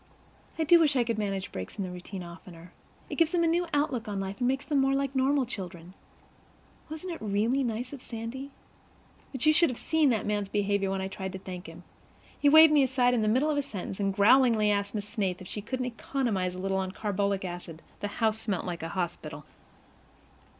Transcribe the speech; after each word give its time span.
I 0.57 0.63
do 0.63 0.79
wish 0.79 0.95
I 0.95 1.03
could 1.03 1.19
manage 1.19 1.51
breaks 1.51 1.77
in 1.77 1.83
the 1.83 1.91
routine 1.91 2.23
oftener. 2.23 2.73
It 3.07 3.17
gives 3.17 3.33
them 3.33 3.43
a 3.43 3.47
new 3.47 3.67
outlook 3.71 4.07
on 4.07 4.19
life 4.19 4.39
and 4.39 4.47
makes 4.47 4.65
them 4.65 4.79
more 4.81 4.95
like 4.95 5.15
normal 5.15 5.45
children. 5.45 5.93
Wasn't 6.89 7.13
it 7.13 7.21
really 7.21 7.63
nice 7.63 7.93
of 7.93 8.01
Sandy? 8.01 8.49
But 9.31 9.45
you 9.45 9.53
should 9.53 9.69
have 9.69 9.77
seen 9.77 10.09
that 10.09 10.25
man's 10.25 10.49
behavior 10.49 10.89
when 10.89 11.01
I 11.01 11.07
tried 11.07 11.33
to 11.33 11.37
thank 11.37 11.67
him. 11.69 11.83
He 12.39 12.49
waved 12.49 12.73
me 12.73 12.81
aside 12.81 13.13
in 13.13 13.21
the 13.21 13.27
middle 13.27 13.51
of 13.51 13.57
a 13.57 13.61
sentence, 13.61 13.99
and 13.99 14.11
growlingly 14.11 14.71
asked 14.71 14.95
Miss 14.95 15.07
Snaith 15.07 15.39
if 15.39 15.47
she 15.47 15.61
couldn't 15.61 15.85
economize 15.85 16.55
a 16.55 16.59
little 16.59 16.77
on 16.79 16.89
carbolic 16.91 17.45
acid. 17.45 17.83
The 17.99 18.07
house 18.07 18.39
smelt 18.39 18.65
like 18.65 18.81
a 18.81 18.89
hospital. 18.97 19.45